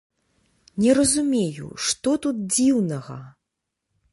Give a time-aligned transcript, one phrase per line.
[0.83, 3.19] Не разумею, што тут дзіўнага.